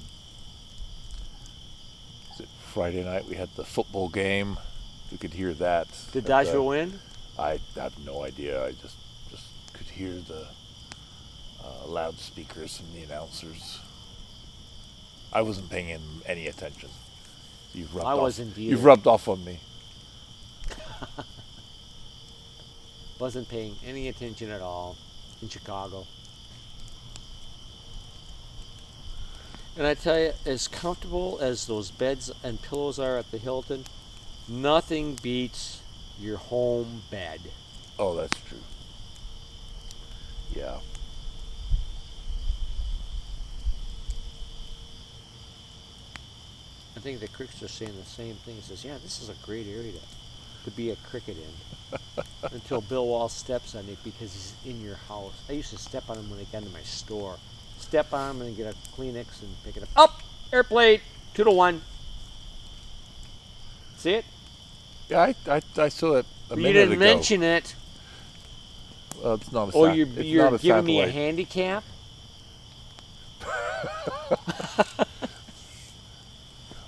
[2.34, 4.58] is it Friday night we had the football game.
[5.12, 5.90] You could hear that.
[6.14, 7.00] Did Dodgeville win?
[7.38, 8.66] I have no idea.
[8.66, 8.96] I just
[9.30, 10.48] just could hear the
[11.62, 13.82] uh, loudspeakers from the announcers.
[15.34, 16.90] I wasn't paying him any attention.
[17.74, 19.60] You've rubbed I off, wasn't You've rubbed off on me.
[23.20, 24.96] Wasn't paying any attention at all
[25.42, 26.06] in Chicago.
[29.78, 33.86] And I tell you, as comfortable as those beds and pillows are at the Hilton,
[34.48, 35.82] nothing beats
[36.20, 37.42] your home bed.
[38.00, 38.58] Oh, that's true.
[40.56, 40.80] Yeah.
[46.96, 48.58] I think the critics are saying the same thing.
[48.58, 50.00] It says, yeah, this is a great area to
[50.68, 52.00] to be a cricket in
[52.52, 55.32] until Bill Wall steps on it because he's in your house.
[55.48, 57.38] I used to step on him when I got into my store.
[57.88, 59.90] Step on him and get a Kleenex and pick it up.
[59.96, 60.22] Up!
[60.52, 61.00] Airplane!
[61.34, 61.82] Two to one.
[63.98, 64.26] See it?
[65.10, 67.00] Yeah, I, I, I saw it a you minute didn't ago.
[67.06, 67.76] mention it.
[69.24, 71.16] Well, it's not a Oh, sat- you're, it's you're not a giving me a satellite.
[71.16, 71.84] handicap?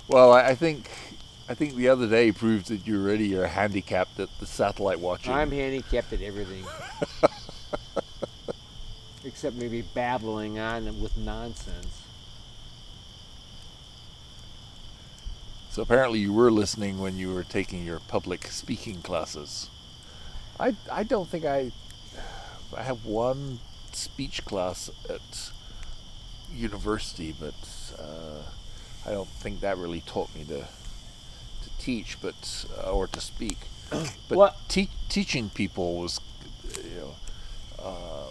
[0.08, 0.90] Well, I, I think
[1.48, 5.32] I think the other day proved that you're already are handicapped at the satellite watching.
[5.32, 6.64] I'm handicapped at everything.
[9.40, 12.02] Except maybe babbling on with nonsense.
[15.70, 19.70] so apparently you were listening when you were taking your public speaking classes.
[20.58, 21.72] I I don't think I
[22.76, 23.60] I have one
[23.92, 25.52] speech class at
[26.54, 27.54] university, but
[27.98, 28.42] uh,
[29.06, 30.58] I don't think that really taught me to
[31.62, 33.56] to teach, but uh, or to speak.
[34.28, 36.20] But What- te- teaching people was,
[36.84, 37.14] you know,
[37.82, 38.26] uh,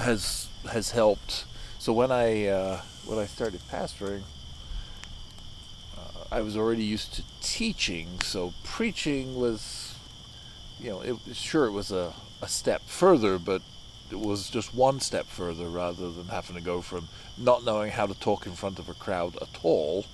[0.00, 1.44] has has helped.
[1.78, 4.22] So when I uh, when I started pastoring,
[5.96, 8.20] uh, I was already used to teaching.
[8.20, 9.94] So preaching was,
[10.78, 13.62] you know, it, sure it was a, a step further, but
[14.10, 17.08] it was just one step further rather than having to go from
[17.38, 20.04] not knowing how to talk in front of a crowd at all.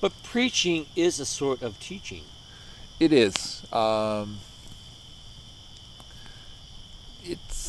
[0.00, 2.24] But preaching is a sort of teaching.
[3.00, 3.62] It is.
[3.72, 4.38] Um,
[7.24, 7.65] it's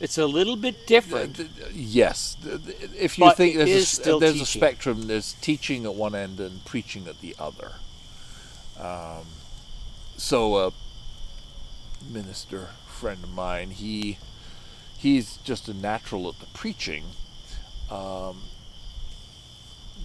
[0.00, 1.38] It's a little bit different.
[1.72, 2.36] yes.
[2.98, 5.94] If you But think there's, a, is s- still there's a spectrum, there's teaching at
[5.94, 7.72] one end and preaching at the other.
[8.78, 9.26] Um,
[10.16, 10.72] so a
[12.10, 14.18] minister friend of mine, he
[14.96, 17.04] he's just a natural at the preaching.
[17.90, 18.42] Um,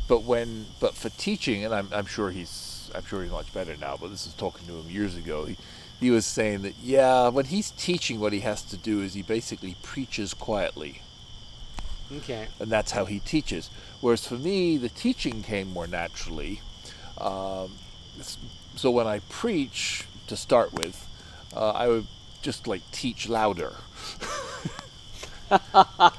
[0.07, 3.75] but when but for teaching, and I'm, I'm sure he's I'm sure he's much better
[3.77, 3.97] now.
[3.99, 5.45] But this is talking to him years ago.
[5.45, 5.57] He,
[5.99, 9.21] he was saying that yeah, when he's teaching, what he has to do is he
[9.21, 11.01] basically preaches quietly,
[12.11, 12.47] Okay.
[12.59, 13.69] and that's how he teaches.
[14.01, 16.61] Whereas for me, the teaching came more naturally.
[17.17, 17.71] Um,
[18.75, 21.07] so when I preach, to start with,
[21.55, 22.07] uh, I would
[22.41, 23.73] just like teach louder.
[25.51, 26.11] I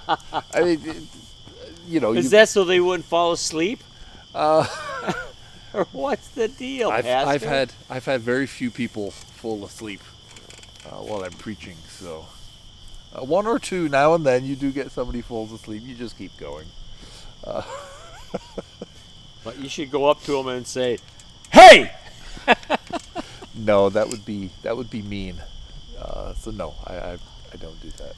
[0.62, 1.02] mean, it-
[1.88, 3.80] you know, Is you- that so they wouldn't fall asleep?
[4.34, 4.66] uh,
[5.76, 7.30] Or what's the deal, I've, Pastor?
[7.30, 10.00] I've had I've had very few people fall asleep
[10.86, 11.76] uh, while I'm preaching.
[11.88, 12.26] So
[13.14, 15.82] uh, one or two now and then you do get somebody falls asleep.
[15.84, 16.66] You just keep going.
[19.46, 20.98] But you should go up to them and say,
[21.52, 21.92] "Hey!"
[23.54, 25.36] No, that would be that would be mean.
[25.96, 27.12] Uh, so no, I, I
[27.52, 28.16] I don't do that.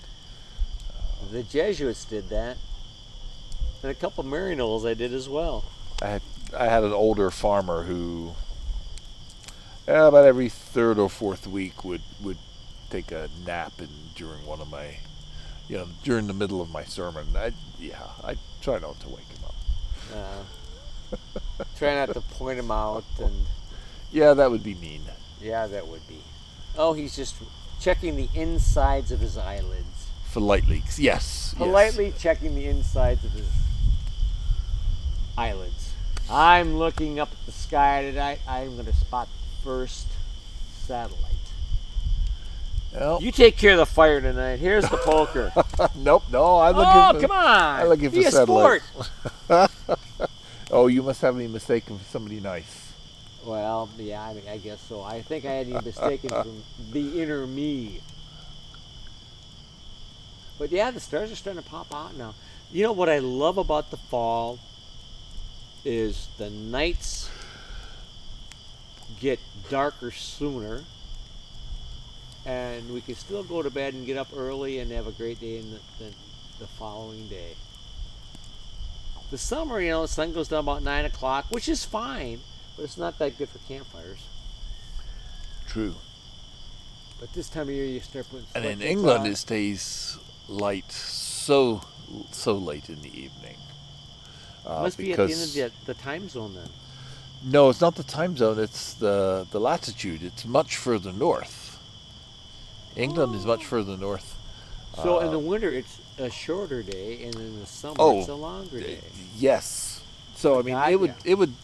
[1.31, 2.57] The Jesuits did that,
[3.83, 5.65] and a couple of Maryknolls I did as well.
[6.01, 6.23] I had
[6.59, 8.33] I had an older farmer who
[9.87, 12.39] uh, about every third or fourth week would would
[12.91, 14.97] take a nap in during one of my
[15.69, 17.29] you know during the middle of my sermon.
[17.37, 19.55] I yeah I try not to wake him up.
[20.15, 21.17] Uh,
[21.77, 23.47] try not to point them out, and
[24.11, 25.03] Yeah, that would be mean.
[25.41, 26.21] yeah, that would be.
[26.77, 27.37] Oh, he's just
[27.81, 30.09] checking the insides of his eyelids.
[30.25, 31.55] For light leaks, yes.
[31.55, 31.55] yes.
[31.57, 33.49] Politely checking the insides of his
[35.37, 35.88] eyelids.
[36.31, 38.41] I'm looking up at the sky tonight.
[38.47, 40.07] I'm going to spot the first
[40.73, 41.25] satellite.
[42.93, 44.59] Well, You take care of the fire tonight.
[44.59, 45.53] Here's the poker.
[45.97, 47.21] nope, no, I'm looking oh, for.
[47.21, 47.81] come on!
[47.81, 48.83] I'm looking Be for a sport.
[50.71, 52.93] Oh, you must have me mistaken for somebody nice.
[53.45, 55.03] Well, yeah, I, mean, I guess so.
[55.03, 56.63] I think I had you mistaken from
[56.93, 58.01] the inner me.
[60.59, 62.35] But yeah, the stars are starting to pop out now.
[62.71, 64.59] You know what I love about the fall
[65.89, 67.31] is the nights
[69.21, 70.83] get darker sooner,
[72.45, 75.41] and we can still go to bed and get up early and have a great
[75.41, 76.15] day in the, the,
[76.61, 77.55] the following day.
[79.31, 82.41] The summer, you know, the sun goes down about nine o'clock, which is fine,
[82.77, 84.21] but it's not that good for campfires.
[85.67, 85.95] True.
[87.19, 88.47] But this time of year, you start putting.
[88.55, 91.81] And in England, it stays light so
[92.31, 93.57] so late in the evening.
[94.69, 96.69] Uh, must be at the end of the, the time zone then.
[97.43, 98.59] No, it's not the time zone.
[98.59, 100.23] It's the the latitude.
[100.23, 101.79] It's much further north.
[102.97, 104.35] England is much further north.
[105.03, 108.29] So in Uh, the winter, it's a shorter day, and in the summer, Oh, it's
[108.29, 108.99] a longer day.
[109.37, 110.01] Yes.
[110.35, 111.17] So I mean, Got it would ya.
[111.33, 111.55] it would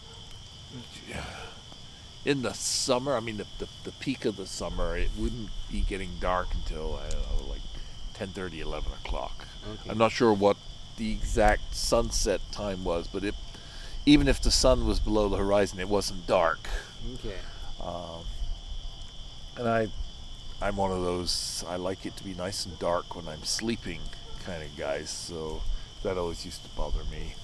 [2.23, 3.15] in the summer.
[3.15, 6.99] I mean, the, the the peak of the summer, it wouldn't be getting dark until
[7.05, 7.61] I don't know, like
[8.17, 9.45] 10:30, 11 o'clock.
[9.73, 9.89] Okay.
[9.89, 10.57] I'm not sure what
[10.97, 13.35] the exact sunset time was, but it
[14.05, 16.69] even if the sun was below the horizon, it wasn't dark.
[17.15, 17.37] Okay.
[17.81, 18.23] Um,
[19.57, 19.87] and I,
[20.61, 21.63] I'm one of those.
[21.67, 23.99] I like it to be nice and dark when I'm sleeping,
[24.43, 25.09] kind of guys.
[25.09, 25.61] So
[26.03, 27.35] that always used to bother me.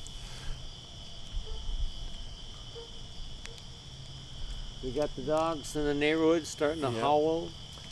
[4.84, 7.50] We got the dogs in the neighborhood starting to howl.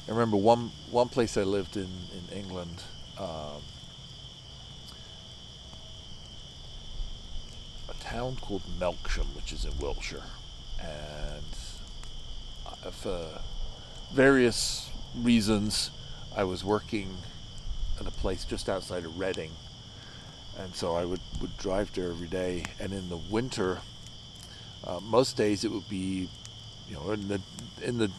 [0.07, 2.83] I remember one one place I lived in in England.
[3.17, 3.61] Um,
[8.09, 10.23] town called Melksham, which is in Wiltshire,
[10.81, 11.43] and
[12.91, 13.41] for
[14.11, 15.91] various reasons,
[16.35, 17.17] I was working
[17.99, 19.51] at a place just outside of Reading,
[20.57, 22.65] and so I would would drive there every day.
[22.79, 23.79] And in the winter,
[24.85, 26.29] uh, most days it would be,
[26.89, 27.41] you know, in the
[27.81, 28.11] in the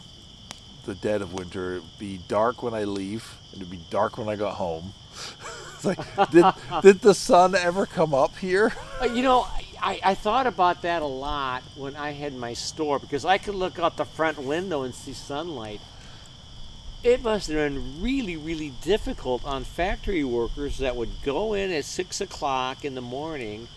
[0.85, 1.77] the dead of winter.
[1.77, 4.93] It'd be dark when I leave, and it'd be dark when I got home.
[5.83, 6.45] like, did
[6.81, 8.73] did the sun ever come up here?
[9.01, 9.47] Uh, you know,
[9.81, 13.55] I, I thought about that a lot when I had my store because I could
[13.55, 15.81] look out the front window and see sunlight.
[17.03, 21.85] It must have been really, really difficult on factory workers that would go in at
[21.85, 23.67] six o'clock in the morning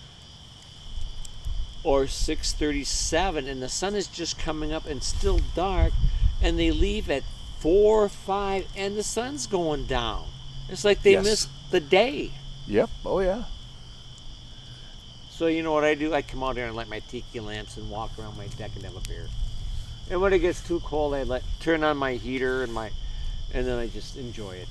[1.82, 5.92] or six thirty-seven, and the sun is just coming up and still dark,
[6.42, 7.22] and they leave at
[7.60, 10.26] four, five, and the sun's going down.
[10.68, 11.24] It's like they Yes.
[11.24, 12.30] missed the day.
[12.66, 12.90] Yep.
[13.06, 13.44] Oh yeah.
[15.36, 16.14] So you know what I do?
[16.14, 18.84] I come out here and light my tiki lamps and walk around my deck and
[18.84, 19.26] have a beer.
[20.08, 22.90] And when it gets too cold, I let turn on my heater and my,
[23.52, 24.68] and then I just enjoy it.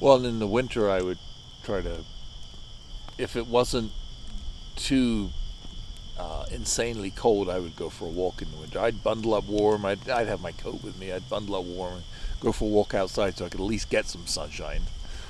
[0.00, 1.18] Well, in the winter, I would
[1.62, 2.04] try to,
[3.18, 3.92] if it wasn't
[4.76, 5.28] too
[6.18, 8.78] uh, insanely cold, I would go for a walk in the winter.
[8.80, 9.84] I'd bundle up warm.
[9.84, 11.12] I'd, I'd have my coat with me.
[11.12, 12.02] I'd bundle up warm and
[12.40, 14.82] go for a walk outside so I could at least get some sunshine.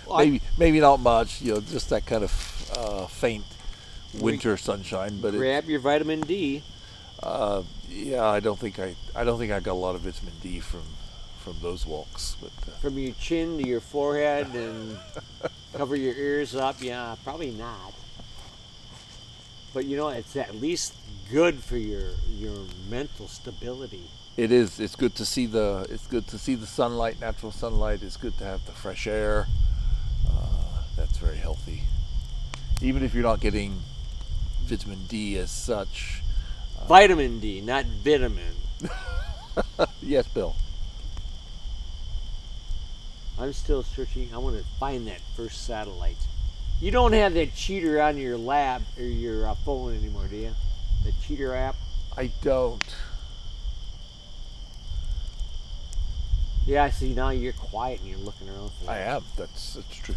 [0.07, 3.45] Well, I- maybe maybe not much, you know, just that kind of uh, faint
[4.15, 5.21] winter sunshine.
[5.21, 6.63] But it, Grab your vitamin D.
[7.23, 10.35] uh, yeah, I don't think I I don't think I got a lot of vitamin
[10.43, 10.83] D from
[11.39, 12.37] from those walks.
[12.41, 14.99] But uh, from your chin to your forehead and
[15.75, 16.77] cover your ears up.
[16.81, 17.95] Yeah, probably not.
[19.75, 20.95] But you know, it's at least
[21.31, 22.57] good for your your
[22.89, 24.05] mental stability.
[24.37, 24.79] It is.
[24.79, 25.87] It's good to see the.
[25.91, 28.03] It's good to see the sunlight, natural sunlight.
[28.03, 29.47] It's good to have the fresh air.
[30.29, 31.83] Uh, that's very healthy.
[32.81, 33.81] Even if you're not getting
[34.69, 36.23] vitamin D as such.
[36.87, 38.55] Vitamin D, not vitamin.
[40.01, 40.55] Yes, Bill.
[43.41, 44.31] I'm still searching.
[44.33, 46.17] I want to find that first satellite.
[46.81, 50.55] You don't have that cheater on your lab or your uh, phone anymore, do you?
[51.05, 51.75] The cheater app.
[52.17, 52.85] I don't.
[56.67, 57.15] Yeah, I see.
[57.15, 58.71] Now you're quiet and you're looking around.
[58.85, 59.07] For I it.
[59.09, 59.25] am.
[59.37, 60.15] That's that's true.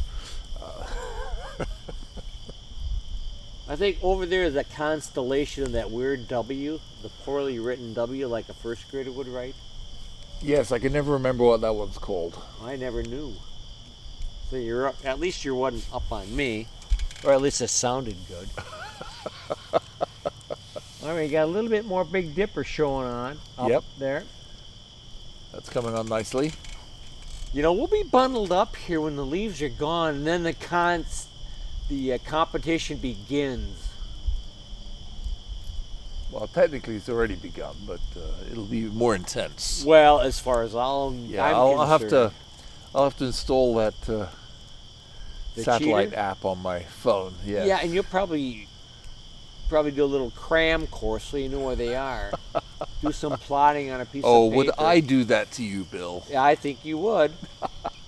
[3.71, 8.27] I think over there is a constellation of that weird W, the poorly written W,
[8.27, 9.55] like a first grader would write.
[10.41, 12.37] Yes, I can never remember what that one's called.
[12.61, 13.33] I never knew.
[14.49, 14.95] So you're up.
[15.05, 16.67] At least you wasn't up on me,
[17.23, 18.49] or at least it sounded good.
[21.03, 23.83] All right, you got a little bit more Big Dipper showing on up Yep.
[23.97, 24.23] there.
[25.53, 26.51] That's coming on nicely.
[27.53, 30.51] You know, we'll be bundled up here when the leaves are gone, and then the
[30.51, 31.27] cons,
[31.91, 33.89] the uh, competition begins.
[36.31, 39.83] Well, technically it's already begun, but uh, it'll be more intense.
[39.85, 42.31] Well, as far as I'll, Yeah, I'm I'll, I'll have to.
[42.95, 44.27] I'll have to install that uh,
[45.55, 46.19] satellite cheater?
[46.19, 47.33] app on my phone.
[47.45, 47.67] Yes.
[47.67, 48.67] Yeah, and you'll probably
[49.67, 52.31] probably do a little cram course so you know where they are.
[53.01, 54.57] do some plotting on a piece Oh, of paper.
[54.57, 56.23] would I do that to you, Bill?
[56.29, 57.33] Yeah, I think you would.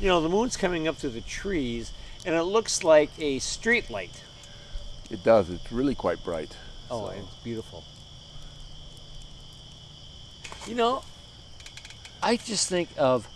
[0.00, 1.92] you know, the moon's coming up through the trees,
[2.24, 4.22] and it looks like a street light.
[5.10, 5.50] It does.
[5.50, 6.56] It's really quite bright.
[6.90, 7.84] Oh, So- it's beautiful.
[10.66, 11.02] You know,
[12.22, 13.26] I just think of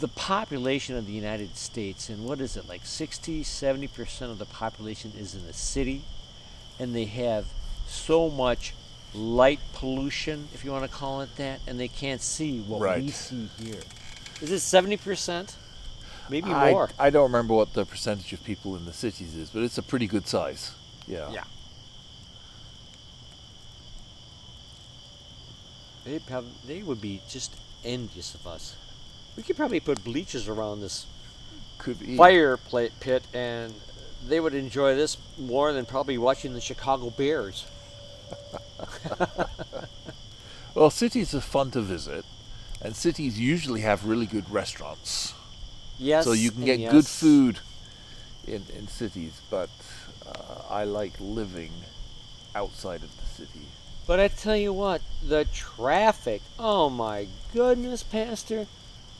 [0.00, 4.44] the population of the United States, and what is it, like 60, 70% of the
[4.44, 6.02] population is in the city,
[6.78, 7.46] and they have
[7.86, 8.74] so much
[9.14, 12.86] light pollution, if you want to call it that, and they can't see what we
[12.86, 13.10] Right.
[13.10, 13.82] see here.
[14.40, 15.54] Is it 70%?
[16.30, 16.90] Maybe I, more.
[16.98, 19.82] I don't remember what the percentage of people in the cities is, but it's a
[19.82, 20.74] pretty good size.
[21.06, 21.30] Yeah.
[21.30, 21.44] Yeah.
[26.04, 26.20] They
[26.66, 27.54] they would be just
[27.84, 28.76] envious of us.
[29.36, 31.06] We could probably put bleachers around this
[31.78, 32.16] Could be.
[32.16, 32.58] fire
[33.00, 33.74] pit, and
[34.26, 37.66] they would enjoy this more than probably watching the Chicago Bears.
[40.74, 42.24] Well, cities are fun to visit,
[42.84, 45.34] and cities usually have really good restaurants.
[45.98, 46.24] Yes.
[46.24, 47.60] so you can get good food
[48.46, 49.70] in, in cities, but
[50.26, 51.70] uh, I like living
[52.54, 53.66] outside of the city.
[54.06, 58.66] But I tell you what, the traffic, oh my goodness, Pastor.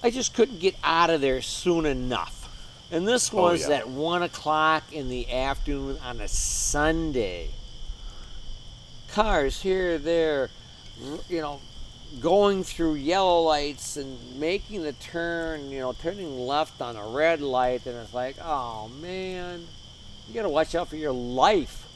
[0.03, 2.43] I just couldn't get out of there soon enough.
[2.91, 3.77] And this Oh, was yeah.
[3.77, 7.49] at 1 o'clock in the afternoon on a Sunday.
[9.13, 10.51] Cars here, there,
[11.29, 11.61] you know,
[12.21, 17.41] going through yellow lights and making the turn, you know, turning left on a red
[17.41, 17.87] light.
[17.87, 19.67] And it's like, oh man,
[20.29, 21.87] you got to watch out for your life.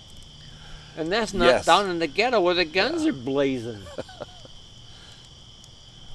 [0.96, 1.66] And that's not Yes.
[1.66, 3.82] down in the ghetto where the guns are blazing.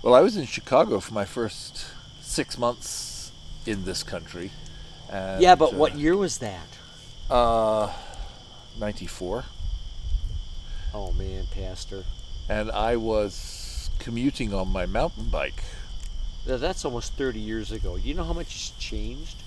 [0.04, 1.86] Well, I was in Chicago for my first
[2.20, 3.32] six months
[3.66, 4.52] in this country.
[5.10, 6.68] And, yeah, but uh, what year was that?
[7.30, 7.90] Uh,
[8.78, 9.46] 94.
[10.94, 12.04] Oh man, Pastor.
[12.50, 13.63] And I was
[14.04, 15.64] commuting on my mountain bike.
[16.46, 17.96] Th- That's almost 30 years ago.
[17.96, 19.38] You know how much has changed?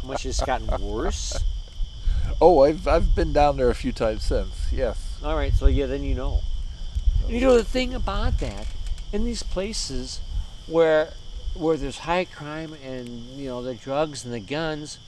[0.00, 1.36] How much has gotten worse?
[2.40, 5.18] Oh, I've, I've been down there a few times since, yes.
[5.22, 6.40] All right, so yeah, then you know.
[7.28, 8.66] You know the thing about that,
[9.12, 10.20] in these places
[10.66, 11.12] where
[11.54, 14.98] where there's high crime and you know the drugs and the guns,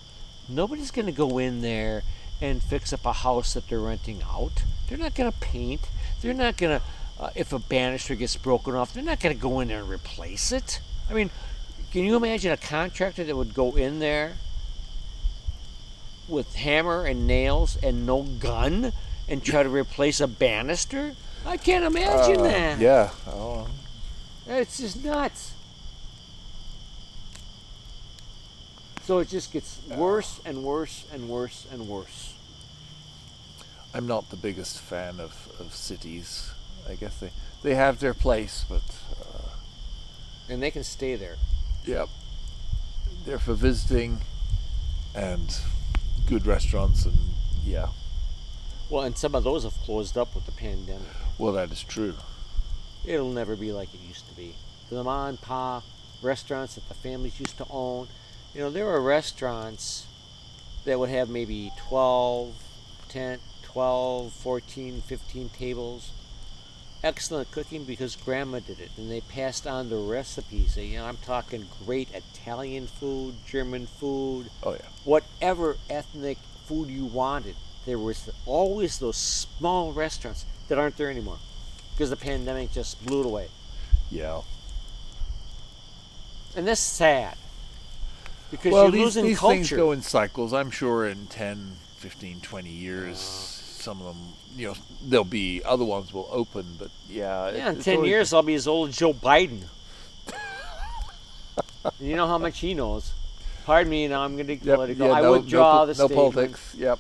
[0.49, 2.03] nobody's going to go in there
[2.41, 4.63] and fix up a house that they're renting out.
[4.89, 5.83] They're not going to paint.
[6.23, 6.85] They're not going to
[7.19, 9.89] uh, if a banister gets broken off, they're not going to go in there and
[9.89, 10.81] replace it.
[11.11, 11.31] I mean,
[11.93, 14.35] can you imagine a contractor that would go in there
[16.29, 18.93] with hammer and nails and no gun
[19.29, 21.15] and try to replace a banister?
[21.47, 22.79] I can't imagine Uh, that.
[22.81, 23.11] Yeah.
[23.29, 23.69] Oh,
[24.47, 25.53] It's just nuts.
[29.05, 32.35] So it just gets worse and worse and worse and worse.
[33.95, 36.51] I'm not the biggest fan of, of cities.
[36.89, 37.31] I guess they,
[37.63, 38.83] they have their place, but
[39.21, 39.51] uh,
[40.49, 41.37] And they can stay there.
[41.85, 42.09] Yep.
[43.25, 44.21] They're for visiting
[45.15, 45.59] and
[46.27, 47.17] good restaurants and
[47.65, 47.89] yeah.
[48.89, 51.09] Well, and some of those have closed up with the pandemic.
[51.39, 52.15] Well, that is true.
[53.05, 54.55] It'll never be like it used to be.
[54.91, 55.83] The mom and pop
[56.23, 58.09] restaurants that the families used to own.
[58.55, 60.07] You know, there were restaurants
[60.85, 62.55] that would have maybe 12,
[63.09, 66.11] 10, 12, 14, 15 tables.
[67.07, 70.77] Excellent cooking because grandma did it and they passed on the recipes.
[70.77, 74.81] You know, I'm talking great Italian food, German food, Oh yeah.
[75.05, 76.37] whatever ethnic
[76.67, 77.55] food you wanted.
[77.85, 81.39] There was always those small restaurants that aren't there anymore
[81.93, 83.51] because the pandemic just blew it away.
[84.11, 84.41] Yeah.
[86.57, 87.37] And that's sad
[88.51, 89.55] because well, you're these, losing these culture.
[89.55, 90.53] things go in cycles.
[90.53, 95.85] I'm sure in 10, 15, 20 years, some of them, you know, there'll be other
[95.85, 97.49] ones will open, but yeah.
[97.49, 99.63] it- yeah, in 10 always- years, I'll be as old as Joe Biden.
[102.01, 103.13] You know how much he knows.
[103.65, 105.07] Pardon me, now I'm going to Yep, political.
[105.07, 106.35] yeah, I no, withdraw no, the no statement.
[106.35, 106.75] politics.
[106.77, 106.99] Yep,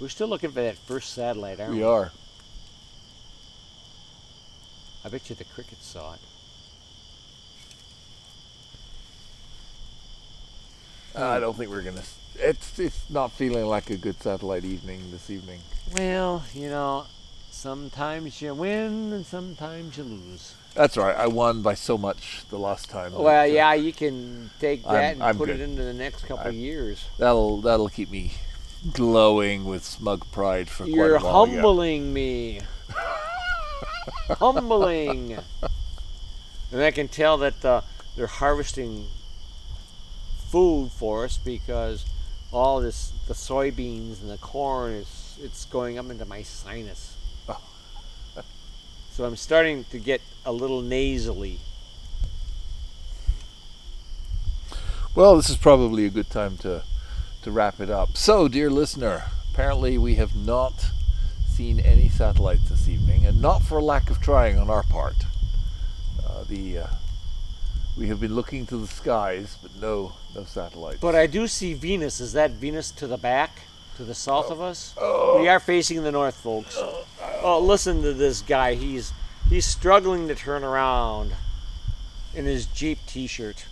[0.00, 1.78] We're still looking for that first satellite, aren't we?
[1.78, 2.10] we are.
[5.04, 6.20] I bet you the crickets saw it.
[11.16, 12.02] I don't think we're gonna.
[12.36, 15.60] It's it's not feeling like a good satellite evening this evening.
[15.96, 17.06] Well, you know,
[17.50, 20.54] sometimes you win and sometimes you lose.
[20.74, 21.16] That's right.
[21.16, 23.12] I won by so much the last time.
[23.12, 25.94] that, Well, uh, yeah, you can take that I'm- and I'm put it into the
[25.94, 27.04] next couple I'm- years.
[27.18, 28.32] That'll that'll keep me
[28.92, 31.46] glowing with smug pride for You're quite a while.
[31.48, 32.60] You're humbling me.
[34.38, 35.38] humbling.
[36.70, 37.80] And I can tell that uh,
[38.14, 39.08] they're harvesting
[40.50, 42.04] food for us because
[42.52, 47.16] all this, the soybeans and the corn is it's going up into my sinus.
[47.48, 47.60] Oh.
[49.12, 51.60] so I'm starting to get a little nasally.
[55.14, 56.82] Well, this is probably a good time to
[57.42, 58.16] to wrap it up.
[58.16, 60.90] So, dear listener, apparently we have not
[61.46, 65.26] seen any satellites this evening, and not for lack of trying on our part.
[66.24, 66.86] Uh, the uh,
[67.98, 71.00] we have been looking to the skies, but no no satellites.
[71.00, 72.20] But I do see Venus.
[72.20, 73.62] Is that Venus to the back,
[73.96, 74.94] to the south of us?
[74.96, 75.34] Oh.
[75.36, 75.40] oh.
[75.42, 76.78] We are facing the north, folks.
[77.42, 78.74] Oh, listen to this guy.
[78.74, 79.12] He's
[79.48, 81.32] he's struggling to turn around
[82.34, 83.66] in his Jeep T-shirt.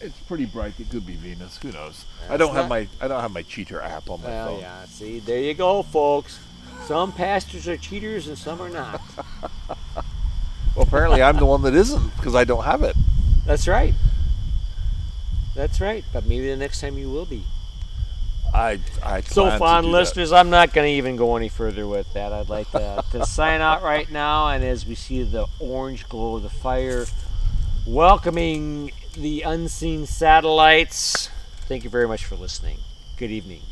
[0.00, 0.80] it's pretty bright.
[0.80, 1.58] It could be Venus.
[1.58, 2.04] Who knows?
[2.28, 4.60] I don't have my I don't have my cheater app on my Well, phone.
[4.60, 4.84] yeah.
[4.86, 6.40] See, there you go, folks.
[6.86, 9.00] Some pastors are cheaters and some are not.
[10.76, 12.94] Well, apparently I'm the one that isn't because I don't have it.
[13.46, 13.94] That's right.
[15.54, 16.04] That's right.
[16.12, 17.44] But maybe the next time you will be.
[18.52, 19.98] I I So, fond do that.
[19.98, 22.32] listeners, I'm not going to even go any further with that.
[22.32, 26.36] I'd like to, to sign out right now, and as we see the orange glow
[26.36, 27.06] of the fire,
[27.86, 31.28] welcoming the unseen satellites.
[31.68, 32.78] Thank you very much for listening.
[33.16, 33.62] Good evening.